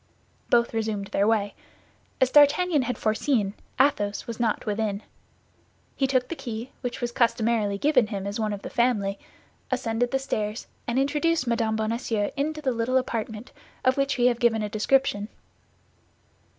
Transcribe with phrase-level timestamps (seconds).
[0.49, 1.53] Both resumed their way.
[2.19, 5.03] As D'Artagnan had foreseen, Athos was not within.
[5.95, 9.19] He took the key, which was customarily given him as one of the family,
[9.69, 11.75] ascended the stairs, and introduced Mme.
[11.75, 13.51] Bonacieux into the little apartment
[13.85, 15.27] of which we have given a description.